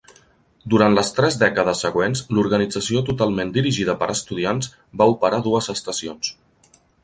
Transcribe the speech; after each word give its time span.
Durant 0.73 0.95
les 0.99 1.11
tres 1.17 1.37
dècades 1.43 1.81
següents 1.85 2.23
l'organització, 2.37 3.03
totalment 3.11 3.53
dirigida 3.61 3.95
per 4.03 4.11
estudiants, 4.17 4.73
va 5.03 5.11
operar 5.15 5.45
dues 5.51 5.73
estacions. 5.79 6.35